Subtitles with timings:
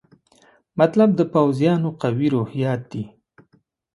[0.79, 3.03] مطلب د پوځیانو قوي روحیات دي.